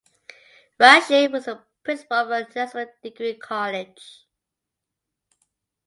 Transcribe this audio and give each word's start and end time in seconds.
Rashid 0.79 1.31
was 1.31 1.45
the 1.45 1.61
principal 1.83 2.33
of 2.33 2.47
Nazrul 2.47 2.87
Degree 3.03 3.35
College. 3.35 4.25